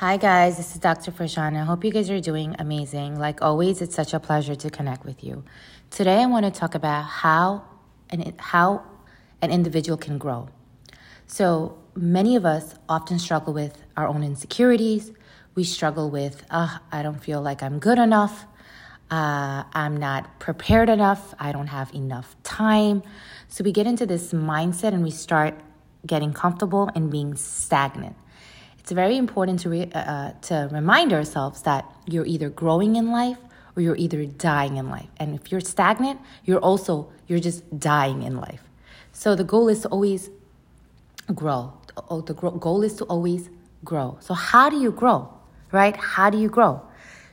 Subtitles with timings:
[0.00, 1.12] Hi, guys, this is Dr.
[1.12, 1.60] Farshana.
[1.60, 3.18] I hope you guys are doing amazing.
[3.18, 5.44] Like always, it's such a pleasure to connect with you.
[5.90, 7.64] Today, I want to talk about how
[8.08, 8.82] an, how
[9.42, 10.48] an individual can grow.
[11.26, 15.12] So, many of us often struggle with our own insecurities.
[15.54, 18.46] We struggle with, uh, I don't feel like I'm good enough.
[19.10, 21.34] Uh, I'm not prepared enough.
[21.38, 23.02] I don't have enough time.
[23.48, 25.60] So, we get into this mindset and we start
[26.06, 28.16] getting comfortable and being stagnant
[28.80, 33.12] it's very important to, re- uh, uh, to remind ourselves that you're either growing in
[33.12, 33.36] life
[33.76, 35.10] or you're either dying in life.
[35.18, 38.62] And if you're stagnant, you're also, you're just dying in life.
[39.12, 40.30] So the goal is to always
[41.34, 41.74] grow.
[42.08, 43.50] Oh, the goal is to always
[43.84, 44.16] grow.
[44.20, 45.28] So how do you grow,
[45.72, 45.94] right?
[45.94, 46.80] How do you grow?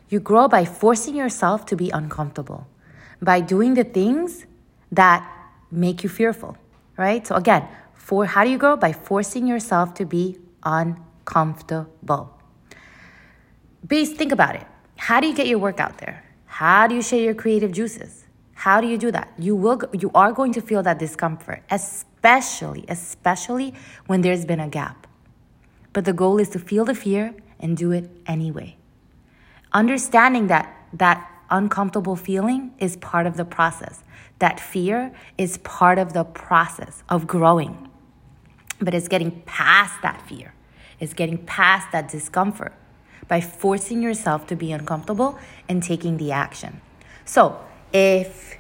[0.10, 2.68] You grow by forcing yourself to be uncomfortable,
[3.22, 4.46] by doing the things
[4.92, 5.28] that
[5.72, 6.58] make you fearful,
[6.98, 7.26] right?
[7.26, 8.76] So again, for how do you grow?
[8.76, 12.34] By forcing yourself to be uncomfortable comfortable.
[13.86, 14.66] Base, think about it.
[14.96, 16.24] How do you get your work out there?
[16.46, 18.26] How do you share your creative juices?
[18.54, 19.32] How do you do that?
[19.38, 23.76] You will you are going to feel that discomfort, especially especially
[24.08, 25.06] when there's been a gap.
[25.94, 28.78] But the goal is to feel the fear and do it anyway.
[29.74, 34.04] Understanding that that uncomfortable feeling is part of the process.
[34.40, 37.90] That fear is part of the process of growing.
[38.80, 40.54] But it's getting past that fear
[41.00, 42.74] is getting past that discomfort
[43.28, 46.82] by forcing yourself to be uncomfortable and taking the action.
[47.26, 47.60] So,
[47.94, 48.58] if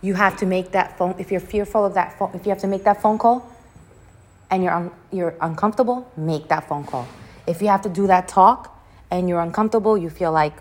[0.00, 2.60] you have to make that phone, if you're fearful of that phone, if you have
[2.60, 3.48] to make that phone call
[4.50, 7.08] and you're, un- you're uncomfortable, make that phone call.
[7.46, 8.78] If you have to do that talk
[9.10, 10.54] and you're uncomfortable, you feel like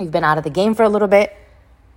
[0.00, 1.36] you've been out of the game for a little bit,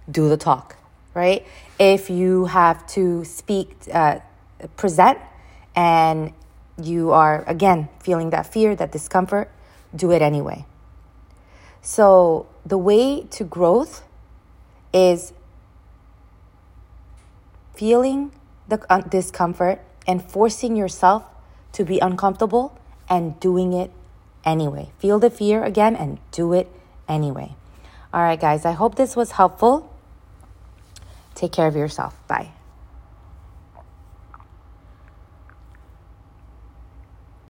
[0.09, 0.75] do the talk,
[1.13, 1.45] right?
[1.79, 4.19] If you have to speak, uh,
[4.75, 5.17] present,
[5.75, 6.33] and
[6.79, 9.51] you are, again, feeling that fear, that discomfort,
[9.95, 10.65] do it anyway.
[11.81, 14.03] So, the way to growth
[14.93, 15.33] is
[17.73, 18.31] feeling
[18.67, 21.23] the uh, discomfort and forcing yourself
[21.73, 22.77] to be uncomfortable
[23.09, 23.91] and doing it
[24.43, 24.91] anyway.
[24.99, 26.69] Feel the fear again and do it
[27.07, 27.55] anyway.
[28.13, 29.95] All right, guys, I hope this was helpful.
[31.35, 32.15] Take care of yourself.
[32.27, 32.51] Bye.